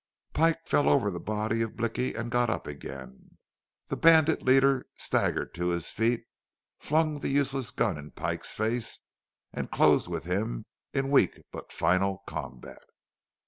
[0.33, 3.37] Pike fell over the body of Blicky and got up again.
[3.89, 6.23] The bandit leader staggered to his feet,
[6.79, 8.97] flung the useless gun in Pike's face,
[9.53, 12.81] and closed with him in weak but final combat.